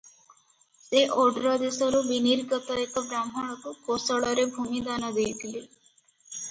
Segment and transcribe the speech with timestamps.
[0.85, 5.65] ସେ ଓଡ୍ରଦେଶରୁ ବିନିର୍ଗତ ଏକ ବ୍ରାହ୍ମଣକୁ କୋଶଳରେ ଭୂମି ଦାନ ଦେଇଥିଲେ।